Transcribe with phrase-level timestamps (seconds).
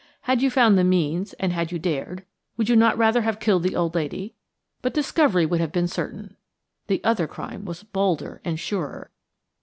[0.21, 2.25] Had you found the means, and had you dared,
[2.57, 4.33] would you not rather have killed the old lady?
[4.81, 6.37] But discovery would have been certain.
[6.87, 9.11] The other crime was bolder and surer.